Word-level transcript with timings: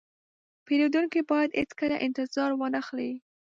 پیرودونکی 0.65 1.21
باید 1.31 1.57
هیڅکله 1.59 1.95
انتظار 2.05 2.49
وانهخلي. 2.55 3.11